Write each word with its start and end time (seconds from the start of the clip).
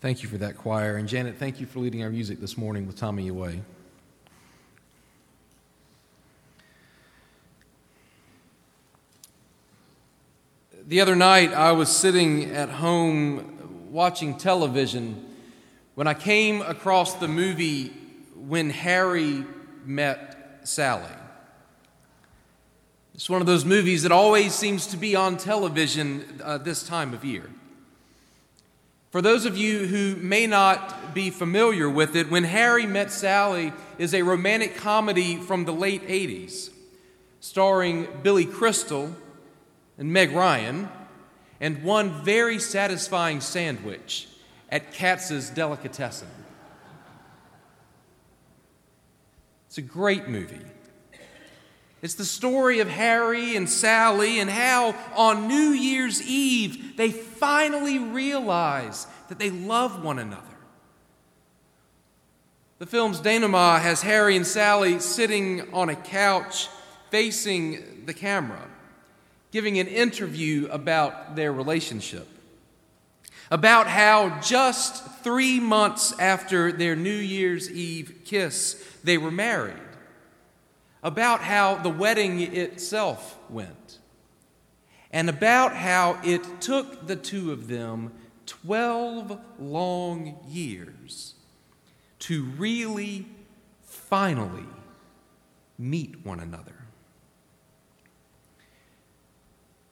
Thank 0.00 0.22
you 0.22 0.28
for 0.28 0.38
that, 0.38 0.56
choir. 0.56 0.96
And 0.96 1.08
Janet, 1.08 1.38
thank 1.38 1.58
you 1.58 1.66
for 1.66 1.80
leading 1.80 2.04
our 2.04 2.10
music 2.10 2.40
this 2.40 2.56
morning 2.56 2.86
with 2.86 2.96
Tommy 2.96 3.26
Away. 3.26 3.62
The 10.86 11.00
other 11.00 11.16
night, 11.16 11.52
I 11.52 11.72
was 11.72 11.94
sitting 11.94 12.44
at 12.52 12.68
home 12.68 13.90
watching 13.90 14.38
television 14.38 15.34
when 15.96 16.06
I 16.06 16.14
came 16.14 16.62
across 16.62 17.14
the 17.14 17.26
movie 17.26 17.88
When 18.36 18.70
Harry 18.70 19.44
Met 19.84 20.60
Sally. 20.62 21.10
It's 23.14 23.28
one 23.28 23.40
of 23.40 23.48
those 23.48 23.64
movies 23.64 24.04
that 24.04 24.12
always 24.12 24.54
seems 24.54 24.86
to 24.86 24.96
be 24.96 25.16
on 25.16 25.38
television 25.38 26.40
uh, 26.44 26.58
this 26.58 26.84
time 26.84 27.12
of 27.12 27.24
year. 27.24 27.50
For 29.10 29.22
those 29.22 29.46
of 29.46 29.56
you 29.56 29.86
who 29.86 30.16
may 30.16 30.46
not 30.46 31.14
be 31.14 31.30
familiar 31.30 31.88
with 31.88 32.14
it, 32.14 32.30
When 32.30 32.44
Harry 32.44 32.86
Met 32.86 33.10
Sally 33.10 33.72
is 33.96 34.12
a 34.12 34.22
romantic 34.22 34.76
comedy 34.76 35.36
from 35.36 35.64
the 35.64 35.72
late 35.72 36.06
80s, 36.06 36.70
starring 37.40 38.06
Billy 38.22 38.44
Crystal 38.44 39.16
and 39.96 40.12
Meg 40.12 40.32
Ryan, 40.32 40.90
and 41.60 41.82
one 41.82 42.22
very 42.22 42.58
satisfying 42.58 43.40
sandwich 43.40 44.28
at 44.68 44.92
Katz's 44.92 45.50
Delicatessen. 45.50 46.28
It's 49.66 49.78
a 49.78 49.82
great 49.82 50.28
movie. 50.28 50.60
It's 52.00 52.14
the 52.14 52.24
story 52.24 52.78
of 52.78 52.88
Harry 52.88 53.56
and 53.56 53.68
Sally 53.68 54.38
and 54.38 54.48
how 54.48 54.94
on 55.16 55.48
New 55.48 55.70
Year's 55.70 56.22
Eve 56.22 56.96
they 56.96 57.10
finally 57.10 57.98
realize 57.98 59.06
that 59.28 59.38
they 59.38 59.50
love 59.50 60.02
one 60.04 60.18
another. 60.18 60.42
The 62.78 62.86
film's 62.86 63.18
denouement 63.18 63.82
has 63.82 64.02
Harry 64.02 64.36
and 64.36 64.46
Sally 64.46 65.00
sitting 65.00 65.74
on 65.74 65.88
a 65.88 65.96
couch 65.96 66.68
facing 67.10 68.04
the 68.06 68.14
camera, 68.14 68.62
giving 69.50 69.80
an 69.80 69.88
interview 69.88 70.68
about 70.70 71.34
their 71.34 71.52
relationship. 71.52 72.28
About 73.50 73.88
how 73.88 74.38
just 74.40 75.04
three 75.24 75.58
months 75.58 76.16
after 76.20 76.70
their 76.70 76.94
New 76.94 77.10
Year's 77.10 77.68
Eve 77.68 78.20
kiss, 78.24 78.80
they 79.02 79.18
were 79.18 79.32
married 79.32 79.87
about 81.02 81.40
how 81.40 81.76
the 81.76 81.90
wedding 81.90 82.40
itself 82.40 83.38
went, 83.48 83.98
and 85.10 85.28
about 85.28 85.74
how 85.74 86.20
it 86.24 86.60
took 86.60 87.06
the 87.06 87.16
two 87.16 87.52
of 87.52 87.68
them 87.68 88.12
12 88.46 89.38
long 89.58 90.38
years 90.48 91.34
to 92.18 92.44
really, 92.56 93.26
finally 93.82 94.66
meet 95.78 96.24
one 96.24 96.40
another. 96.40 96.74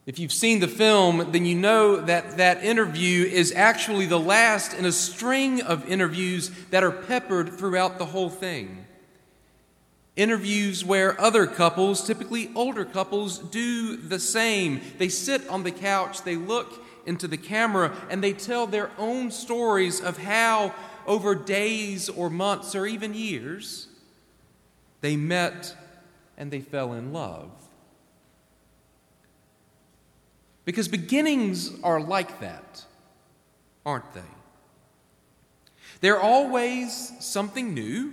If 0.07 0.21
you've 0.21 0.33
seen 0.33 0.61
the 0.61 0.69
film, 0.69 1.33
then 1.33 1.45
you 1.45 1.57
know 1.57 1.97
that 1.97 2.37
that 2.37 2.63
interview 2.63 3.25
is 3.25 3.53
actually 3.53 4.07
the 4.07 4.21
last 4.21 4.73
in 4.73 4.85
a 4.85 4.93
string 4.93 5.61
of 5.61 5.89
interviews 5.89 6.51
that 6.71 6.85
are 6.85 6.93
peppered 6.93 7.53
throughout 7.53 7.99
the 7.99 8.07
whole 8.07 8.31
thing 8.31 8.86
interviews 10.17 10.85
where 10.85 11.21
other 11.21 11.47
couples, 11.47 12.07
typically 12.07 12.51
older 12.55 12.85
couples, 12.85 13.39
do 13.39 13.97
the 13.97 14.19
same. 14.19 14.81
They 14.99 15.11
sit 15.11 15.47
on 15.49 15.63
the 15.63 15.71
couch, 15.71 16.23
they 16.23 16.37
look 16.37 16.83
into 17.05 17.29
the 17.29 17.37
camera, 17.37 17.95
and 18.11 18.25
they 18.25 18.33
tell 18.33 18.67
their 18.67 18.91
own 18.99 19.31
stories 19.31 20.01
of 20.01 20.19
how, 20.19 20.75
over 21.07 21.35
days 21.35 22.09
or 22.09 22.31
months 22.31 22.75
or 22.75 22.87
even 22.87 23.15
years, 23.15 23.89
they 25.03 25.17
met 25.17 25.77
and 26.37 26.51
they 26.51 26.61
fell 26.61 26.95
in 26.95 27.13
love. 27.13 27.51
Because 30.65 30.89
beginnings 30.89 31.71
are 31.85 32.01
like 32.01 32.41
that, 32.41 32.85
aren't 33.85 34.13
they? 34.15 34.21
They're 36.01 36.21
always 36.21 37.13
something 37.21 37.73
new 37.73 38.13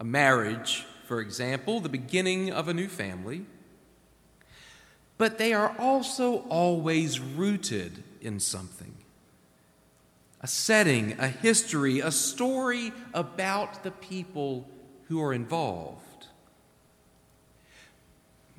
a 0.00 0.04
marriage, 0.04 0.86
for 1.06 1.20
example, 1.20 1.78
the 1.78 1.88
beginning 1.90 2.50
of 2.50 2.66
a 2.66 2.74
new 2.74 2.88
family. 2.88 3.44
But 5.18 5.36
they 5.36 5.52
are 5.52 5.76
also 5.78 6.38
always 6.48 7.20
rooted 7.20 8.02
in 8.20 8.40
something 8.40 8.94
a 10.42 10.46
setting, 10.46 11.20
a 11.20 11.28
history, 11.28 12.00
a 12.00 12.10
story 12.10 12.92
about 13.12 13.82
the 13.82 13.90
people 13.90 14.66
who 15.08 15.22
are 15.22 15.34
involved. 15.34 16.28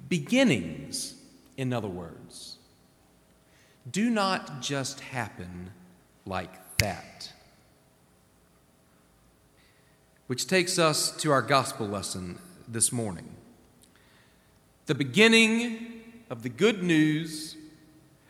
Beginnings, 0.07 1.15
in 1.57 1.73
other 1.73 1.87
words, 1.87 2.57
do 3.89 4.11
not 4.11 4.61
just 4.61 4.99
happen 4.99 5.71
like 6.27 6.53
that. 6.77 7.33
Which 10.31 10.47
takes 10.47 10.79
us 10.79 11.11
to 11.17 11.31
our 11.31 11.41
gospel 11.41 11.85
lesson 11.85 12.39
this 12.65 12.93
morning. 12.93 13.35
The 14.85 14.95
beginning 14.95 16.03
of 16.29 16.41
the 16.41 16.47
good 16.47 16.81
news 16.81 17.57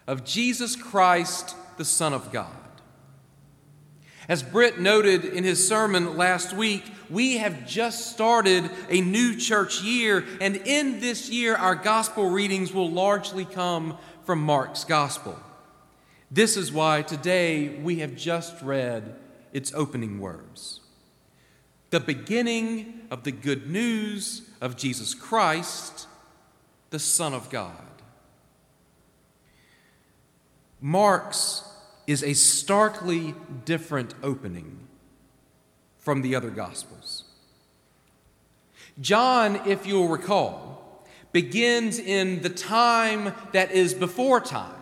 of 0.08 0.26
Jesus 0.26 0.76
Christ, 0.76 1.56
the 1.78 1.86
Son 1.86 2.12
of 2.12 2.32
God. 2.32 2.58
As 4.28 4.42
Britt 4.42 4.80
noted 4.80 5.26
in 5.26 5.44
his 5.44 5.68
sermon 5.68 6.18
last 6.18 6.54
week, 6.54 6.84
we 7.08 7.38
have 7.38 7.68
just 7.68 8.10
started 8.10 8.72
a 8.90 9.02
new 9.02 9.38
church 9.38 9.84
year, 9.84 10.26
and 10.42 10.56
in 10.56 11.02
this 11.02 11.30
year, 11.30 11.56
our 11.56 11.76
gospel 11.76 12.32
readings 12.32 12.74
will 12.74 12.90
largely 12.90 13.46
come 13.46 13.96
from 14.26 14.42
Mark's 14.42 14.86
gospel. 14.86 15.40
This 16.32 16.58
is 16.58 16.72
why 16.72 17.04
today 17.04 17.80
we 17.80 17.98
have 17.98 18.16
just 18.16 18.60
read 18.64 19.20
its 19.54 19.72
opening 19.76 20.20
words 20.20 20.80
the 21.92 22.00
beginning 22.00 23.02
of 23.12 23.24
the 23.24 23.32
good 23.32 23.70
news 23.70 24.42
of 24.62 24.78
Jesus 24.78 25.14
Christ, 25.14 26.08
the 26.90 27.00
Son 27.00 27.34
of 27.34 27.50
God. 27.50 27.76
Mark's 30.80 31.64
is 32.08 32.24
a 32.24 32.34
starkly 32.34 33.36
different 33.66 34.16
opening 34.24 34.80
from 36.00 36.22
the 36.22 36.34
other 36.34 36.50
Gospels. 36.50 37.26
John, 39.00 39.62
if 39.68 39.86
you'll 39.86 40.08
recall, 40.08 41.06
begins 41.32 42.00
in 42.00 42.42
the 42.42 42.50
time 42.50 43.34
that 43.52 43.72
is 43.72 43.94
before 43.94 44.40
time, 44.40 44.74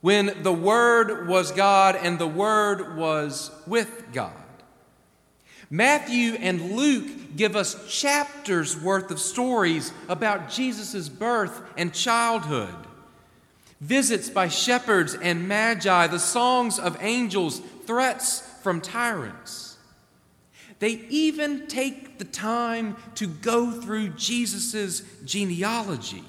when 0.00 0.42
the 0.42 0.52
Word 0.52 1.28
was 1.28 1.52
God 1.52 1.96
and 1.96 2.18
the 2.18 2.26
Word 2.26 2.96
was 2.96 3.50
with 3.66 4.12
God. 4.12 4.39
Matthew 5.70 6.34
and 6.34 6.72
Luke 6.72 7.36
give 7.36 7.54
us 7.54 7.76
chapters 7.88 8.76
worth 8.76 9.12
of 9.12 9.20
stories 9.20 9.92
about 10.08 10.50
Jesus' 10.50 11.08
birth 11.08 11.62
and 11.76 11.94
childhood. 11.94 12.74
Visits 13.80 14.28
by 14.28 14.48
shepherds 14.48 15.14
and 15.14 15.46
magi, 15.46 16.08
the 16.08 16.18
songs 16.18 16.78
of 16.78 16.98
angels, 17.00 17.60
threats 17.86 18.40
from 18.62 18.80
tyrants. 18.80 19.78
They 20.80 21.04
even 21.08 21.68
take 21.68 22.18
the 22.18 22.24
time 22.24 22.96
to 23.14 23.28
go 23.28 23.70
through 23.70 24.10
Jesus' 24.10 25.02
genealogy, 25.24 26.24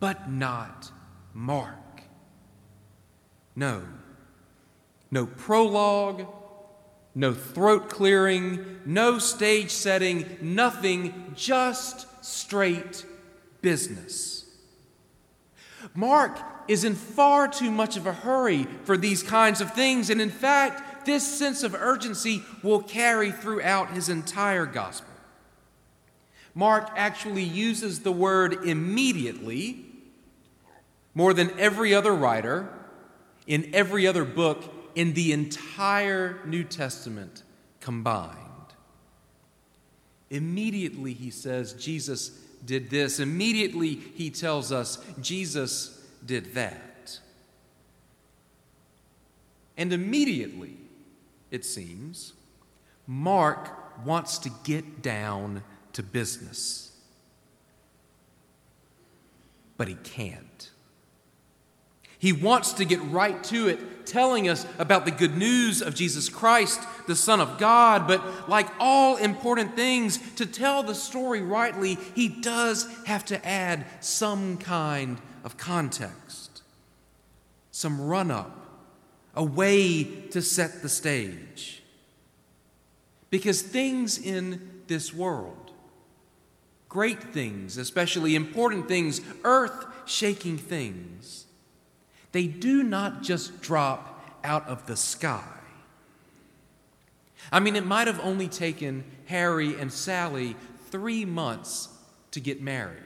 but 0.00 0.30
not 0.30 0.90
Mark. 1.34 1.74
No, 3.54 3.82
no 5.10 5.26
prologue, 5.26 6.26
no 7.14 7.32
throat 7.32 7.88
clearing, 7.88 8.80
no 8.84 9.18
stage 9.18 9.70
setting, 9.70 10.38
nothing, 10.40 11.32
just 11.34 12.06
straight 12.24 13.04
business. 13.60 14.44
Mark 15.94 16.38
is 16.68 16.84
in 16.84 16.94
far 16.94 17.48
too 17.48 17.70
much 17.70 17.96
of 17.96 18.06
a 18.06 18.12
hurry 18.12 18.64
for 18.84 18.96
these 18.96 19.22
kinds 19.22 19.60
of 19.60 19.72
things, 19.74 20.10
and 20.10 20.20
in 20.20 20.30
fact, 20.30 21.06
this 21.06 21.26
sense 21.38 21.62
of 21.62 21.74
urgency 21.74 22.42
will 22.62 22.82
carry 22.82 23.32
throughout 23.32 23.90
his 23.90 24.08
entire 24.08 24.66
gospel. 24.66 25.08
Mark 26.54 26.90
actually 26.96 27.44
uses 27.44 28.00
the 28.00 28.12
word 28.12 28.64
immediately 28.64 29.86
more 31.14 31.32
than 31.32 31.50
every 31.58 31.94
other 31.94 32.14
writer 32.14 32.68
in 33.46 33.70
every 33.72 34.06
other 34.06 34.24
book 34.24 34.64
in 34.98 35.12
the 35.12 35.32
entire 35.32 36.40
New 36.44 36.64
Testament 36.64 37.44
combined. 37.78 38.34
Immediately, 40.28 41.12
he 41.12 41.30
says, 41.30 41.72
Jesus 41.74 42.30
did 42.66 42.90
this. 42.90 43.20
Immediately, 43.20 43.94
he 43.94 44.28
tells 44.28 44.72
us, 44.72 44.98
Jesus 45.20 46.04
did 46.26 46.52
that. 46.54 47.20
And 49.76 49.92
immediately, 49.92 50.76
it 51.52 51.64
seems, 51.64 52.32
Mark 53.06 54.04
wants 54.04 54.36
to 54.38 54.50
get 54.64 55.00
down 55.00 55.62
to 55.92 56.02
business. 56.02 56.90
But 59.76 59.86
he 59.86 59.94
can't. 59.94 60.70
He 62.18 62.32
wants 62.32 62.72
to 62.74 62.84
get 62.84 63.00
right 63.04 63.42
to 63.44 63.68
it, 63.68 64.06
telling 64.06 64.48
us 64.48 64.66
about 64.78 65.04
the 65.04 65.10
good 65.10 65.36
news 65.36 65.82
of 65.82 65.94
Jesus 65.94 66.28
Christ, 66.28 66.80
the 67.06 67.14
Son 67.14 67.40
of 67.40 67.58
God. 67.58 68.08
But 68.08 68.48
like 68.48 68.68
all 68.80 69.16
important 69.16 69.76
things, 69.76 70.18
to 70.34 70.46
tell 70.46 70.82
the 70.82 70.94
story 70.94 71.42
rightly, 71.42 71.96
he 72.14 72.28
does 72.28 72.88
have 73.06 73.24
to 73.26 73.46
add 73.46 73.86
some 74.00 74.56
kind 74.56 75.20
of 75.44 75.56
context, 75.56 76.62
some 77.70 78.00
run 78.00 78.30
up, 78.30 78.54
a 79.34 79.44
way 79.44 80.02
to 80.30 80.42
set 80.42 80.82
the 80.82 80.88
stage. 80.88 81.82
Because 83.30 83.62
things 83.62 84.18
in 84.18 84.82
this 84.88 85.14
world, 85.14 85.70
great 86.88 87.22
things, 87.22 87.76
especially 87.76 88.34
important 88.34 88.88
things, 88.88 89.20
earth 89.44 89.86
shaking 90.06 90.56
things, 90.56 91.44
they 92.32 92.46
do 92.46 92.82
not 92.82 93.22
just 93.22 93.60
drop 93.60 94.38
out 94.44 94.66
of 94.68 94.86
the 94.86 94.96
sky. 94.96 95.44
I 97.50 97.60
mean, 97.60 97.76
it 97.76 97.86
might 97.86 98.06
have 98.06 98.20
only 98.20 98.48
taken 98.48 99.04
Harry 99.26 99.78
and 99.78 99.92
Sally 99.92 100.56
three 100.90 101.24
months 101.24 101.88
to 102.32 102.40
get 102.40 102.60
married. 102.60 103.02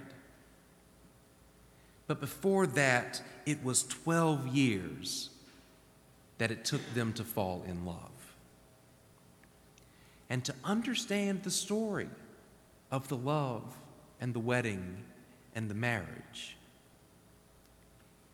But 2.07 2.21
before 2.21 2.67
that, 2.69 3.23
it 3.47 3.63
was 3.65 3.85
12 3.85 4.49
years 4.49 5.31
that 6.39 6.51
it 6.51 6.65
took 6.65 6.81
them 6.95 7.13
to 7.15 7.25
fall 7.25 7.65
in 7.67 7.87
love. 7.87 7.97
And 10.29 10.45
to 10.45 10.55
understand 10.65 11.43
the 11.43 11.51
story 11.51 12.09
of 12.91 13.09
the 13.09 13.17
love 13.17 13.63
and 14.21 14.35
the 14.35 14.41
wedding 14.41 15.05
and 15.55 15.71
the 15.71 15.75
marriage, 15.75 16.57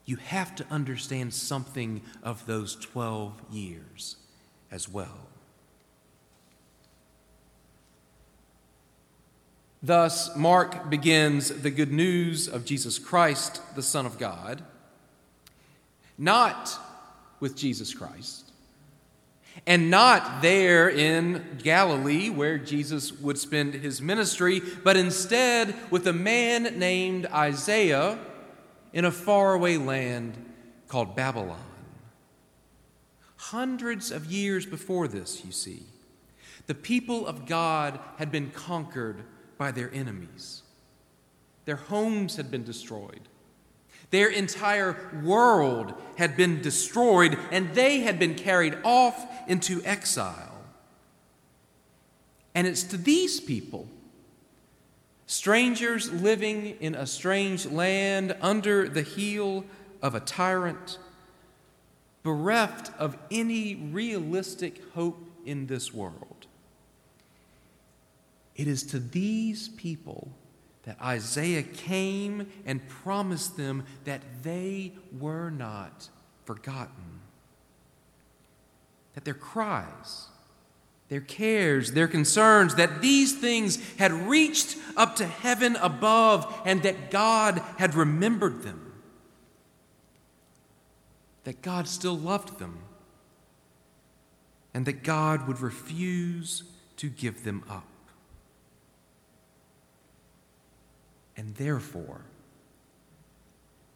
you 0.09 0.17
have 0.17 0.55
to 0.57 0.65
understand 0.71 1.35
something 1.35 2.01
of 2.23 2.47
those 2.47 2.77
12 2.77 3.43
years 3.51 4.17
as 4.71 4.89
well. 4.89 5.29
Thus, 9.83 10.35
Mark 10.35 10.89
begins 10.89 11.51
the 11.51 11.71
good 11.71 11.93
news 11.93 12.49
of 12.49 12.65
Jesus 12.65 12.99
Christ, 12.99 13.61
the 13.77 13.83
Son 13.83 14.07
of 14.07 14.19
God, 14.19 14.65
not 16.17 16.79
with 17.39 17.55
Jesus 17.55 17.93
Christ, 17.93 18.51
and 19.67 19.91
not 19.91 20.41
there 20.41 20.89
in 20.89 21.59
Galilee 21.63 22.31
where 22.31 22.57
Jesus 22.57 23.13
would 23.13 23.37
spend 23.37 23.75
his 23.75 24.01
ministry, 24.01 24.63
but 24.83 24.97
instead 24.97 25.75
with 25.91 26.07
a 26.07 26.15
man 26.15 26.79
named 26.79 27.27
Isaiah 27.27 28.19
in 28.93 29.05
a 29.05 29.11
faraway 29.11 29.77
land 29.77 30.35
called 30.89 31.15
Babylon. 31.15 31.65
Hundreds 33.37 34.11
of 34.11 34.27
years 34.27 34.67
before 34.67 35.07
this, 35.07 35.45
you 35.45 35.53
see, 35.53 35.83
the 36.67 36.75
people 36.75 37.27
of 37.27 37.47
God 37.47 37.99
had 38.17 38.31
been 38.31 38.51
conquered 38.51 39.23
by 39.57 39.71
their 39.71 39.93
enemies. 39.95 40.63
Their 41.65 41.77
homes 41.77 42.37
had 42.37 42.51
been 42.51 42.65
destroyed. 42.65 43.29
Their 44.11 44.29
entire 44.29 44.97
world 45.23 45.95
had 46.17 46.37
been 46.37 46.63
destroyed, 46.63 47.39
and 47.51 47.75
they 47.75 48.01
had 48.01 48.19
been 48.19 48.35
carried 48.35 48.77
off 48.85 49.27
into 49.49 49.83
exile. 49.85 50.59
And 52.55 52.67
it's 52.67 52.83
to 52.85 52.97
these 52.97 53.41
people 53.41 53.87
strangers 55.29 56.11
living 56.11 56.75
in 56.81 56.95
a 56.95 57.07
strange 57.07 57.67
land 57.67 58.35
under 58.41 58.89
the 58.89 59.03
heel 59.03 59.65
of 60.03 60.15
a 60.15 60.21
tyrant, 60.21 60.99
bereft 62.23 62.91
of 62.99 63.17
any 63.31 63.75
realistic 63.75 64.83
hope 64.95 65.31
in 65.45 65.67
this 65.67 65.93
world. 65.93 66.47
It 68.57 68.67
is 68.67 68.83
to 68.85 68.99
these 68.99 69.69
people 69.69 70.33
that 70.85 71.01
Isaiah 71.03 71.63
came 71.63 72.49
and 72.65 72.89
promised 72.89 73.59
them 73.59 73.85
that 74.05 74.23
they 74.43 74.95
were 75.19 75.51
not 75.51 76.09
forgotten, 76.47 77.21
that 79.15 79.27
their 79.27 79.35
cries, 79.35 80.29
their 81.09 81.21
cares, 81.21 81.93
their 81.93 82.09
concerns, 82.09 82.75
that 82.75 83.01
these 83.01 83.35
things 83.35 83.79
had 83.97 84.13
reached 84.13 84.77
up 84.97 85.17
to 85.17 85.27
heaven 85.27 85.77
above 85.77 86.61
and 86.65 86.83
that 86.83 87.11
God 87.11 87.63
had 87.79 87.95
remembered 87.95 88.63
them, 88.63 88.93
that 91.45 91.63
God 91.63 91.89
still 91.89 92.17
loved 92.17 92.59
them, 92.59 92.81
and 94.75 94.85
that 94.85 95.03
God 95.03 95.49
would 95.49 95.61
refuse 95.61 96.65
to 96.99 97.09
give 97.09 97.43
them 97.43 97.65
up. 97.71 97.87
And 101.37 101.55
therefore, 101.55 102.23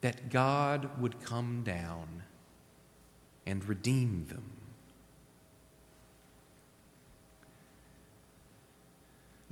that 0.01 0.31
God 0.31 0.89
would 0.99 1.23
come 1.23 1.63
down 1.63 2.23
and 3.45 3.69
redeem 3.69 4.27
them. 4.29 4.62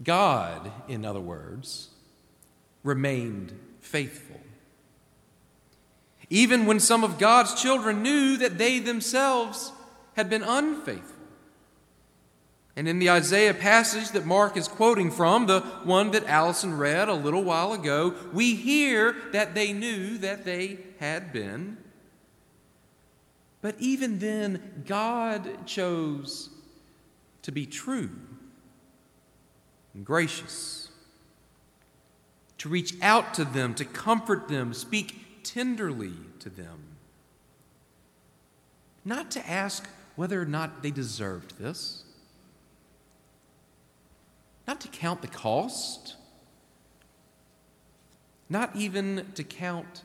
God, 0.03 0.73
in 0.89 1.05
other 1.05 1.21
words, 1.21 1.91
remained 2.83 3.53
faithful. 3.81 4.41
Even 6.31 6.65
when 6.65 6.81
some 6.81 7.05
of 7.05 7.19
God's 7.19 7.61
children 7.61 8.03
knew 8.03 8.37
that 8.37 8.57
they 8.57 8.79
themselves 8.79 9.73
had 10.15 10.31
been 10.31 10.43
unfaithful. 10.43 11.17
And 12.77 12.89
in 12.89 12.99
the 12.99 13.11
Isaiah 13.11 13.53
passage 13.53 14.11
that 14.13 14.25
Mark 14.25 14.57
is 14.57 14.69
quoting 14.69 15.11
from, 15.11 15.47
the 15.47 15.61
one 15.83 16.13
that 16.13 16.27
Allison 16.27 16.79
read 16.79 17.09
a 17.09 17.15
little 17.15 17.43
while 17.43 17.73
ago, 17.73 18.15
we 18.33 18.55
hear 18.55 19.17
that 19.33 19.55
they 19.55 19.73
knew 19.73 20.17
that 20.19 20.45
they 20.45 20.79
had 20.99 21.33
been. 21.33 21.77
But 23.61 23.75
even 23.79 24.21
then, 24.21 24.85
God 24.87 25.67
chose 25.67 26.49
to 27.43 27.53
be 27.53 27.67
true 27.67 28.11
and 29.95 30.05
gracious, 30.05 30.89
to 32.59 32.69
reach 32.69 32.95
out 33.01 33.35
to 33.35 33.45
them, 33.45 33.75
to 33.75 33.85
comfort 33.85 34.49
them, 34.49 34.75
speak 34.75 35.43
tenderly 35.43 36.13
to 36.41 36.51
them. 36.51 36.83
Not 39.05 39.31
to 39.33 39.49
ask 39.49 39.89
whether 40.17 40.41
or 40.41 40.45
not 40.45 40.83
they 40.83 40.91
deserved 40.91 41.59
this, 41.59 42.03
not 44.67 44.81
to 44.83 44.89
count 44.89 45.23
the 45.23 45.29
cost, 45.29 46.17
not 48.49 48.77
even 48.77 49.27
to 49.35 49.43
count 49.43 50.03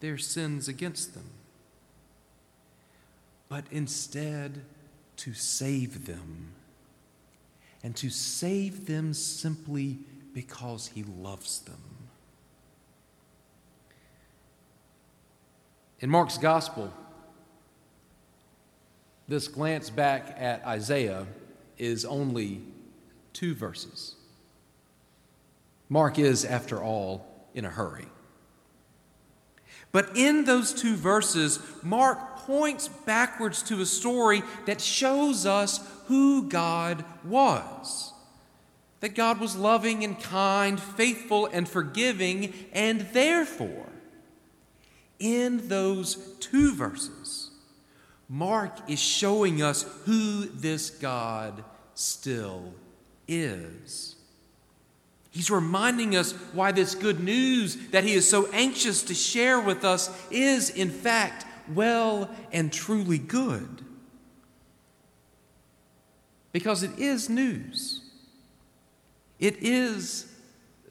their 0.00 0.18
sins 0.18 0.68
against 0.68 1.14
them, 1.14 1.30
but 3.48 3.64
instead 3.70 4.62
to 5.16 5.32
save 5.34 6.06
them 6.06 6.52
and 7.82 7.96
to 7.96 8.10
save 8.10 8.86
them 8.86 9.14
simply 9.14 9.98
because 10.32 10.88
He 10.88 11.02
loves 11.02 11.60
them. 11.60 11.80
In 16.00 16.08
Mark's 16.08 16.38
Gospel, 16.38 16.92
this 19.28 19.48
glance 19.48 19.90
back 19.90 20.34
at 20.38 20.64
Isaiah 20.66 21.26
is 21.78 22.04
only 22.04 22.62
two 23.32 23.54
verses. 23.54 24.16
Mark 25.88 26.18
is, 26.18 26.44
after 26.44 26.82
all, 26.82 27.26
in 27.54 27.64
a 27.64 27.70
hurry. 27.70 28.06
But 29.92 30.16
in 30.16 30.44
those 30.44 30.72
two 30.72 30.94
verses, 30.94 31.58
Mark 31.82 32.36
points 32.38 32.88
backwards 32.88 33.62
to 33.64 33.80
a 33.80 33.86
story 33.86 34.42
that 34.66 34.80
shows 34.80 35.46
us 35.46 35.80
who 36.10 36.48
God 36.48 37.04
was. 37.24 38.12
That 38.98 39.14
God 39.14 39.38
was 39.38 39.54
loving 39.56 40.02
and 40.02 40.20
kind, 40.20 40.78
faithful 40.78 41.46
and 41.46 41.68
forgiving, 41.68 42.52
and 42.72 43.02
therefore, 43.12 43.86
in 45.20 45.68
those 45.68 46.16
two 46.40 46.74
verses, 46.74 47.52
Mark 48.28 48.90
is 48.90 48.98
showing 48.98 49.62
us 49.62 49.84
who 50.04 50.46
this 50.46 50.90
God 50.90 51.62
still 51.94 52.74
is. 53.28 54.16
He's 55.30 55.48
reminding 55.48 56.16
us 56.16 56.32
why 56.52 56.72
this 56.72 56.96
good 56.96 57.20
news 57.20 57.76
that 57.90 58.02
he 58.02 58.14
is 58.14 58.28
so 58.28 58.50
anxious 58.52 59.04
to 59.04 59.14
share 59.14 59.60
with 59.60 59.84
us 59.84 60.10
is, 60.32 60.70
in 60.70 60.90
fact, 60.90 61.46
well 61.72 62.28
and 62.50 62.72
truly 62.72 63.18
good. 63.18 63.84
Because 66.52 66.82
it 66.82 66.98
is 66.98 67.28
news. 67.28 68.02
It 69.38 69.62
is 69.62 70.26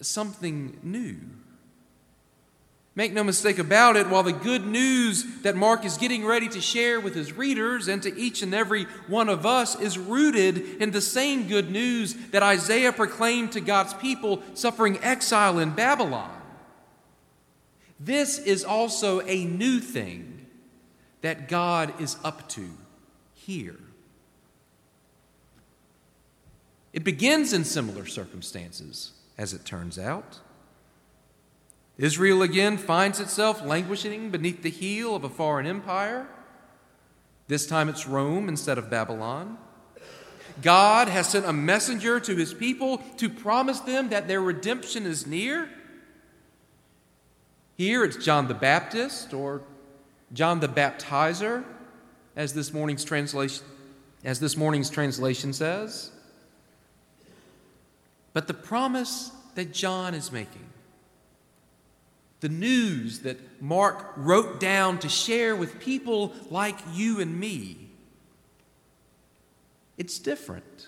something 0.02 0.78
new. 0.82 1.18
Make 2.96 3.14
no 3.14 3.24
mistake 3.24 3.60
about 3.60 3.96
it, 3.96 4.10
while 4.10 4.24
the 4.24 4.34
good 4.34 4.66
news 4.66 5.24
that 5.44 5.56
Mark 5.56 5.86
is 5.86 5.98
getting 5.98 6.26
ready 6.26 6.50
to 6.50 6.60
share 6.60 7.00
with 7.00 7.16
his 7.16 7.32
readers 7.32 7.88
and 7.88 8.04
to 8.04 8.14
each 8.20 8.42
and 8.42 8.54
every 8.54 8.86
one 9.08 9.30
of 9.30 9.46
us 9.46 9.80
is 9.80 9.98
rooted 9.98 10.82
in 10.82 10.92
the 10.92 11.00
same 11.00 11.48
good 11.48 11.72
news 11.72 12.14
that 12.32 12.44
Isaiah 12.44 12.92
proclaimed 12.92 13.54
to 13.54 13.62
God's 13.62 13.94
people 13.94 14.44
suffering 14.54 15.00
exile 15.02 15.60
in 15.60 15.72
Babylon. 15.72 16.32
This 18.00 18.38
is 18.40 18.66
also 18.66 19.22
a 19.22 19.46
new 19.46 19.80
thing 19.80 20.48
that 21.22 21.48
God 21.48 22.02
is 22.02 22.18
up 22.24 22.50
to 22.50 22.70
here. 23.34 23.80
It 26.92 27.04
begins 27.04 27.54
in 27.54 27.64
similar 27.64 28.06
circumstances, 28.06 29.12
as 29.38 29.54
it 29.54 29.66
turns 29.66 30.00
out. 30.00 30.40
Israel 31.98 32.42
again 32.42 32.78
finds 32.78 33.20
itself 33.20 33.64
languishing 33.64 34.30
beneath 34.30 34.64
the 34.64 34.70
heel 34.70 35.16
of 35.16 35.24
a 35.24 35.30
foreign 35.30 35.66
empire. 35.66 36.28
This 37.48 37.68
time 37.68 37.90
it's 37.90 38.08
Rome 38.08 38.48
instead 38.48 38.78
of 38.78 38.90
Babylon. 38.90 39.58
God 40.62 41.08
has 41.08 41.30
sent 41.30 41.46
a 41.46 41.54
messenger 41.54 42.20
to 42.20 42.36
his 42.36 42.54
people 42.54 42.98
to 43.18 43.30
promise 43.30 43.80
them 43.82 44.10
that 44.10 44.28
their 44.28 44.42
redemption 44.42 45.06
is 45.06 45.28
near. 45.28 45.70
Here 47.76 48.04
it's 48.04 48.18
John 48.18 48.48
the 48.48 48.54
Baptist 48.54 49.34
or 49.34 49.62
John 50.34 50.60
the 50.60 50.68
Baptizer, 50.68 51.64
as 52.36 52.54
this 52.54 52.74
morning's 52.74 53.04
translation, 53.04 53.66
as 54.24 54.40
this 54.40 54.56
morning's 54.56 54.90
translation 54.90 55.54
says. 55.54 56.12
But 58.40 58.48
the 58.48 58.54
promise 58.54 59.34
that 59.56 59.74
John 59.74 60.14
is 60.14 60.32
making 60.32 60.66
the 62.40 62.48
news 62.48 63.20
that 63.24 63.62
Mark 63.62 64.14
wrote 64.16 64.62
down 64.62 64.98
to 65.00 65.10
share 65.10 65.58
with 65.58 65.82
people 65.82 66.32
like 66.50 66.78
you 66.94 67.20
and 67.20 67.38
me. 67.38 67.90
It's 69.98 70.20
different. 70.20 70.88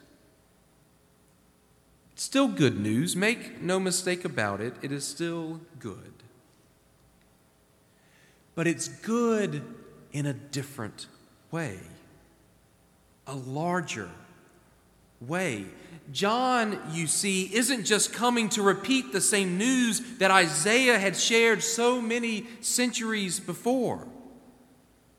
It's 2.14 2.24
still 2.24 2.48
good 2.48 2.80
news. 2.80 3.18
Make 3.18 3.62
no 3.62 3.82
mistake 3.82 4.24
about 4.24 4.62
it, 4.62 4.76
it 4.82 4.94
is 4.94 5.06
still 5.06 5.60
good. 5.78 6.14
But 8.56 8.66
it's 8.66 8.88
good 8.88 9.62
in 10.14 10.26
a 10.26 10.32
different 10.32 11.08
way, 11.52 11.80
a 13.28 13.36
larger 13.36 14.10
way. 15.22 15.66
John, 16.12 16.80
you 16.92 17.08
see, 17.08 17.44
isn't 17.56 17.86
just 17.86 18.12
coming 18.12 18.50
to 18.50 18.62
repeat 18.62 19.14
the 19.14 19.22
same 19.22 19.58
news 19.58 20.02
that 20.18 20.32
Isaiah 20.32 21.00
had 21.00 21.16
shared 21.16 21.64
so 21.64 22.02
many 22.02 22.48
centuries 22.60 23.40
before 23.40 24.08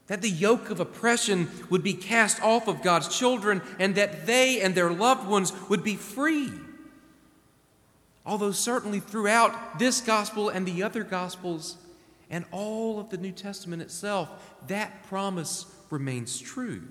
that 0.09 0.21
the 0.21 0.29
yoke 0.29 0.69
of 0.69 0.81
oppression 0.81 1.49
would 1.71 1.83
be 1.83 1.95
cast 1.95 2.43
off 2.43 2.69
of 2.69 2.83
God's 2.83 3.17
children 3.17 3.63
and 3.79 3.95
that 3.95 4.27
they 4.27 4.61
and 4.61 4.75
their 4.75 4.93
loved 4.93 5.27
ones 5.27 5.53
would 5.71 5.83
be 5.83 5.97
free. 5.97 6.51
Although, 8.27 8.53
certainly, 8.53 9.01
throughout 9.01 9.79
this 9.79 10.01
gospel 10.01 10.49
and 10.49 10.67
the 10.67 10.83
other 10.83 11.03
gospels 11.03 11.79
and 12.31 12.45
all 12.51 13.01
of 13.01 13.11
the 13.11 13.17
New 13.17 13.33
Testament 13.33 13.83
itself, 13.83 14.29
that 14.67 15.05
promise 15.05 15.67
remains 15.91 16.39
true. 16.39 16.83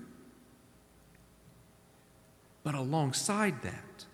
But 2.64 2.74
alongside 2.74 3.62
that, 3.62 4.04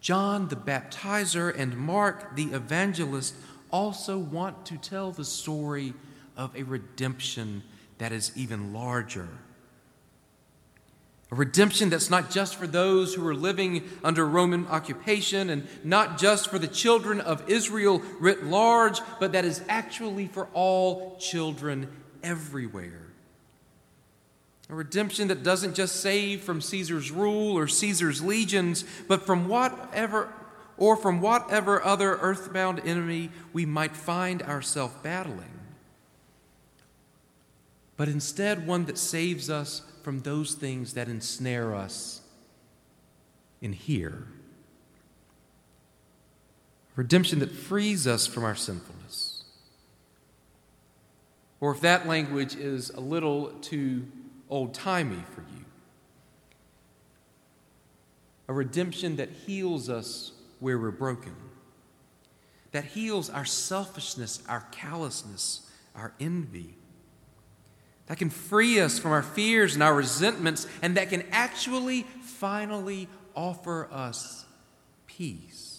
John 0.00 0.48
the 0.48 0.56
baptizer 0.56 1.54
and 1.56 1.76
Mark 1.76 2.34
the 2.36 2.52
evangelist 2.52 3.34
also 3.70 4.18
want 4.18 4.66
to 4.66 4.78
tell 4.78 5.12
the 5.12 5.24
story 5.24 5.94
of 6.36 6.56
a 6.56 6.62
redemption 6.62 7.62
that 7.98 8.12
is 8.12 8.32
even 8.34 8.72
larger. 8.72 9.28
A 11.30 11.34
redemption 11.36 11.90
that's 11.90 12.10
not 12.10 12.30
just 12.30 12.56
for 12.56 12.66
those 12.66 13.14
who 13.14 13.26
are 13.28 13.34
living 13.34 13.88
under 14.02 14.26
Roman 14.26 14.66
occupation 14.66 15.50
and 15.50 15.68
not 15.84 16.18
just 16.18 16.48
for 16.48 16.58
the 16.58 16.66
children 16.66 17.20
of 17.20 17.48
Israel 17.48 18.02
writ 18.18 18.44
large, 18.44 19.00
but 19.20 19.32
that 19.32 19.44
is 19.44 19.62
actually 19.68 20.26
for 20.26 20.48
all 20.54 21.16
children 21.18 21.88
everywhere. 22.22 23.09
A 24.70 24.74
redemption 24.74 25.28
that 25.28 25.42
doesn't 25.42 25.74
just 25.74 25.96
save 25.96 26.42
from 26.42 26.60
Caesar's 26.60 27.10
rule 27.10 27.58
or 27.58 27.66
Caesar's 27.66 28.22
legions, 28.22 28.84
but 29.08 29.26
from 29.26 29.48
whatever 29.48 30.32
or 30.76 30.96
from 30.96 31.20
whatever 31.20 31.82
other 31.84 32.16
earthbound 32.20 32.80
enemy 32.84 33.30
we 33.52 33.66
might 33.66 33.96
find 33.96 34.42
ourselves 34.42 34.94
battling. 35.02 35.50
But 37.96 38.08
instead, 38.08 38.66
one 38.66 38.86
that 38.86 38.96
saves 38.96 39.50
us 39.50 39.82
from 40.02 40.20
those 40.20 40.54
things 40.54 40.94
that 40.94 41.08
ensnare 41.08 41.74
us 41.74 42.22
in 43.60 43.72
here. 43.72 44.28
Redemption 46.94 47.40
that 47.40 47.50
frees 47.50 48.06
us 48.06 48.26
from 48.26 48.44
our 48.44 48.54
sinfulness. 48.54 49.44
Or 51.60 51.72
if 51.72 51.80
that 51.80 52.06
language 52.06 52.54
is 52.54 52.88
a 52.90 53.00
little 53.00 53.48
too 53.60 54.06
old 54.50 54.74
timey 54.74 55.22
for 55.34 55.40
you. 55.40 55.64
A 58.48 58.52
redemption 58.52 59.16
that 59.16 59.30
heals 59.30 59.88
us 59.88 60.32
where 60.58 60.78
we're 60.78 60.90
broken, 60.90 61.34
that 62.72 62.84
heals 62.84 63.30
our 63.30 63.44
selfishness, 63.44 64.42
our 64.48 64.66
callousness, 64.72 65.70
our 65.94 66.12
envy, 66.20 66.74
that 68.06 68.18
can 68.18 68.28
free 68.28 68.80
us 68.80 68.98
from 68.98 69.12
our 69.12 69.22
fears 69.22 69.74
and 69.74 69.82
our 69.84 69.94
resentments, 69.94 70.66
and 70.82 70.96
that 70.96 71.10
can 71.10 71.24
actually 71.30 72.02
finally 72.22 73.08
offer 73.36 73.88
us 73.92 74.44
peace. 75.06 75.69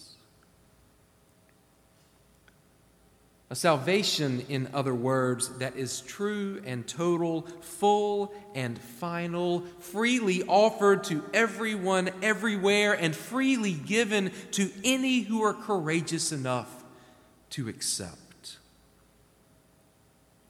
A 3.52 3.54
salvation, 3.54 4.46
in 4.48 4.70
other 4.72 4.94
words, 4.94 5.50
that 5.58 5.76
is 5.76 6.00
true 6.00 6.62
and 6.64 6.88
total, 6.88 7.42
full 7.60 8.32
and 8.54 8.78
final, 8.78 9.60
freely 9.78 10.42
offered 10.44 11.04
to 11.04 11.22
everyone, 11.34 12.08
everywhere, 12.22 12.94
and 12.94 13.14
freely 13.14 13.74
given 13.74 14.32
to 14.52 14.70
any 14.84 15.20
who 15.20 15.42
are 15.42 15.52
courageous 15.52 16.32
enough 16.32 16.82
to 17.50 17.68
accept. 17.68 18.56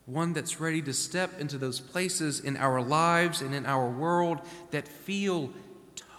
One 0.06 0.32
that's 0.32 0.60
ready 0.60 0.80
to 0.82 0.92
step 0.92 1.40
into 1.40 1.58
those 1.58 1.80
places 1.80 2.38
in 2.38 2.56
our 2.56 2.80
lives 2.80 3.40
and 3.40 3.52
in 3.52 3.66
our 3.66 3.90
world 3.90 4.38
that 4.70 4.86
feel 4.86 5.50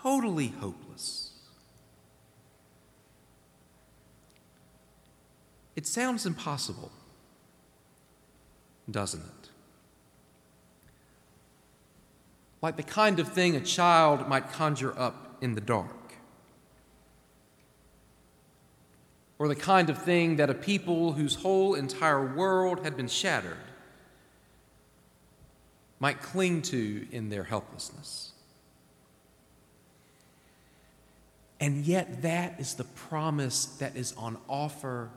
totally 0.02 0.50
hopeless 0.50 1.23
It 5.76 5.88
sounds 5.88 6.26
impossible, 6.26 6.92
doesn't 8.90 9.22
it? 9.22 9.50
Like 12.62 12.78
the 12.78 12.84
kind 12.84 13.20
of 13.20 13.28
thing 13.28 13.56
a 13.56 13.62
child 13.62 14.28
might 14.30 14.52
conjure 14.52 14.98
up 14.98 15.38
in 15.42 15.56
the 15.56 15.62
dark. 15.62 15.90
Or 19.40 19.48
the 19.48 19.56
kind 19.56 19.90
of 19.90 20.02
thing 20.02 20.38
that 20.38 20.50
a 20.50 20.54
people 20.54 21.14
whose 21.14 21.36
whole 21.36 21.74
entire 21.74 22.34
world 22.34 22.84
had 22.84 22.96
been 22.96 23.10
shattered 23.10 23.58
might 26.00 26.22
cling 26.22 26.62
to 26.62 27.08
in 27.12 27.30
their 27.30 27.44
helplessness. 27.44 28.32
And 31.60 31.86
yet, 31.86 32.22
that 32.22 32.60
is 32.60 32.76
the 32.76 32.84
promise 32.84 33.66
that 33.66 33.96
is 33.96 34.14
on 34.18 34.38
offer 34.48 35.10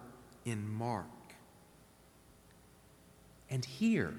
in 0.47 0.67
Mark. 0.73 1.05
And 3.51 3.65
here, 3.65 4.15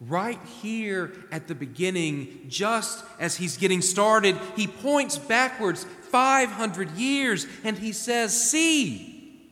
right 0.00 0.40
here 0.62 1.12
at 1.32 1.48
the 1.48 1.54
beginning, 1.54 2.44
just 2.48 3.04
as 3.18 3.36
he's 3.36 3.56
getting 3.56 3.82
started, 3.82 4.36
he 4.54 4.66
points 4.66 5.18
backwards 5.18 5.84
500 5.84 6.92
years 6.92 7.46
and 7.64 7.76
he 7.76 7.92
says, 7.92 8.50
See, 8.50 9.42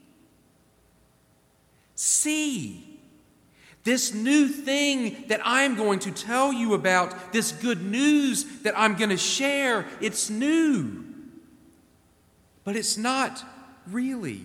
see. 1.94 2.82
This 3.84 4.12
new 4.12 4.48
thing 4.48 5.26
that 5.28 5.40
I'm 5.44 5.76
going 5.76 6.00
to 6.00 6.10
tell 6.10 6.52
you 6.52 6.74
about, 6.74 7.32
this 7.32 7.52
good 7.52 7.82
news 7.82 8.62
that 8.62 8.76
I'm 8.76 8.96
going 8.96 9.10
to 9.10 9.16
share, 9.16 9.86
it's 10.00 10.28
new. 10.28 11.04
But 12.64 12.74
it's 12.74 12.96
not 12.96 13.44
really. 13.86 14.44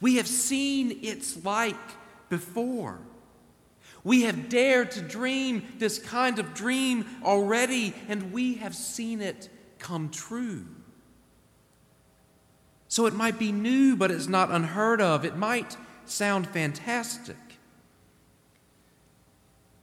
We 0.00 0.16
have 0.16 0.26
seen 0.26 1.00
its 1.02 1.44
like 1.44 1.76
before. 2.28 2.98
We 4.02 4.22
have 4.22 4.48
dared 4.48 4.92
to 4.92 5.02
dream 5.02 5.62
this 5.78 5.98
kind 5.98 6.38
of 6.38 6.54
dream 6.54 7.04
already, 7.22 7.94
and 8.08 8.32
we 8.32 8.54
have 8.54 8.74
seen 8.74 9.20
it 9.20 9.50
come 9.78 10.08
true. 10.08 10.66
So 12.88 13.06
it 13.06 13.14
might 13.14 13.38
be 13.38 13.52
new, 13.52 13.96
but 13.96 14.10
it's 14.10 14.26
not 14.26 14.50
unheard 14.50 15.00
of. 15.00 15.24
It 15.24 15.36
might 15.36 15.76
sound 16.06 16.48
fantastic. 16.48 17.36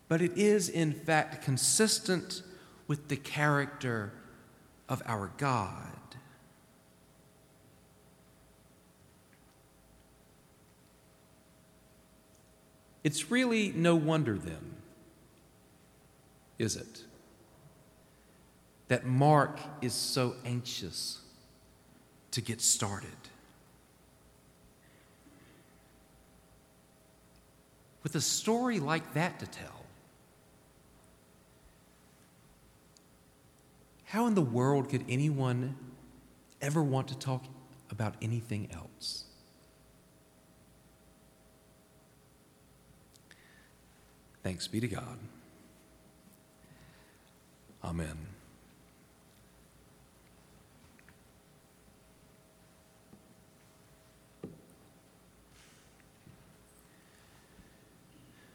But 0.08 0.22
it 0.22 0.38
is, 0.38 0.68
in 0.68 0.94
fact, 0.94 1.44
consistent 1.44 2.42
with 2.88 3.08
the 3.08 3.18
character 3.18 4.14
of 4.90 5.02
our 5.06 5.32
God. 5.38 5.97
It's 13.04 13.32
really 13.32 13.72
no 13.72 13.96
wonder 13.96 14.38
then, 14.38 14.76
is 16.58 16.76
it, 16.76 17.04
that 18.88 19.06
Mark 19.06 19.60
is 19.82 19.94
so 19.94 20.36
anxious 20.46 21.22
to 22.32 22.42
get 22.42 22.62
started. 22.62 23.10
With 28.04 28.16
a 28.16 28.22
story 28.22 28.80
like 28.80 29.14
that 29.14 29.40
to 29.40 29.48
tell, 29.48 29.86
how 34.06 34.26
in 34.26 34.36
the 34.36 34.42
world 34.42 34.90
could 34.90 35.04
anyone 35.10 35.76
ever 36.62 36.82
want 36.82 37.10
to 37.10 37.18
talk 37.18 37.44
about 37.92 38.16
anything 38.22 38.70
else? 38.74 39.27
Thanks 44.48 44.66
be 44.66 44.80
to 44.80 44.88
God. 44.88 45.18
Amen. 47.84 48.16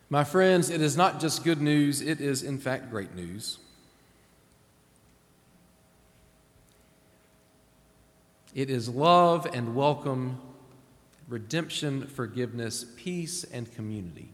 My 0.08 0.24
friends, 0.24 0.70
it 0.70 0.80
is 0.80 0.96
not 0.96 1.20
just 1.20 1.44
good 1.44 1.60
news, 1.60 2.00
it 2.00 2.22
is 2.22 2.42
in 2.42 2.56
fact 2.56 2.88
great 2.88 3.14
news. 3.14 3.58
It 8.54 8.70
is 8.70 8.88
love 8.88 9.46
and 9.52 9.74
welcome, 9.74 10.40
redemption, 11.28 12.06
forgiveness, 12.06 12.86
peace, 12.96 13.44
and 13.44 13.70
community. 13.74 14.30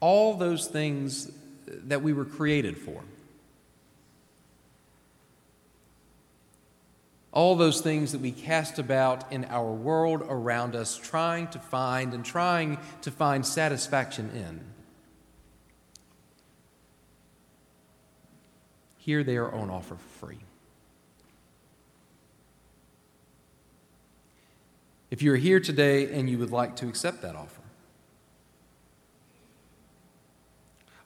All 0.00 0.34
those 0.34 0.66
things 0.66 1.30
that 1.66 2.02
we 2.02 2.12
were 2.12 2.24
created 2.24 2.76
for. 2.76 3.02
all 7.32 7.54
those 7.54 7.80
things 7.80 8.12
that 8.12 8.20
we 8.20 8.32
cast 8.32 8.78
about 8.78 9.30
in 9.32 9.44
our 9.46 9.70
world 9.70 10.22
around 10.28 10.74
us, 10.74 10.96
trying 10.96 11.46
to 11.48 11.58
find 11.58 12.12
and 12.12 12.24
trying 12.24 12.78
to 13.02 13.10
find 13.10 13.46
satisfaction 13.46 14.30
in. 14.34 14.60
Here 18.98 19.22
they 19.22 19.36
are 19.36 19.52
on 19.52 19.70
offer 19.70 19.94
for 19.94 20.26
free. 20.26 20.38
If 25.10 25.22
you're 25.22 25.36
here 25.36 25.60
today 25.60 26.12
and 26.12 26.28
you 26.28 26.38
would 26.38 26.52
like 26.52 26.76
to 26.76 26.88
accept 26.88 27.22
that 27.22 27.34
offer, 27.34 27.59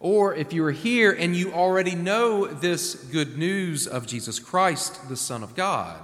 or 0.05 0.35
if 0.35 0.53
you 0.53 0.63
are 0.67 0.71
here 0.71 1.13
and 1.13 1.35
you 1.35 1.51
already 1.55 1.95
know 1.95 2.47
this 2.47 2.95
good 2.95 3.39
news 3.39 3.87
of 3.87 4.07
Jesus 4.07 4.39
Christ, 4.39 5.09
the 5.09 5.17
Son 5.17 5.43
of 5.43 5.55
God, 5.55 5.99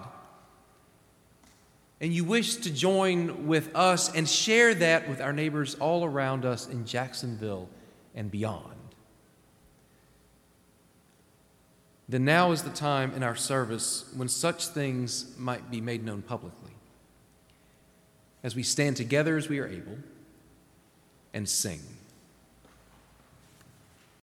and 2.01 2.11
you 2.11 2.25
wish 2.25 2.57
to 2.57 2.73
join 2.73 3.47
with 3.47 3.71
us 3.77 4.11
and 4.15 4.27
share 4.27 4.73
that 4.73 5.07
with 5.07 5.21
our 5.21 5.35
neighbors 5.35 5.75
all 5.75 6.03
around 6.03 6.47
us 6.47 6.67
in 6.67 6.87
Jacksonville 6.87 7.69
and 8.15 8.31
beyond, 8.31 8.73
then 12.09 12.25
now 12.25 12.53
is 12.53 12.63
the 12.63 12.71
time 12.71 13.13
in 13.13 13.23
our 13.23 13.37
service 13.37 14.11
when 14.17 14.29
such 14.29 14.69
things 14.69 15.35
might 15.37 15.71
be 15.71 15.83
made 15.83 16.03
known 16.03 16.23
publicly. 16.23 16.73
As 18.43 18.57
we 18.57 18.63
stand 18.63 18.97
together 18.97 19.37
as 19.37 19.51
we 19.51 19.59
are 19.59 19.69
able 19.69 19.99
and 21.35 21.47
sing. 21.47 21.81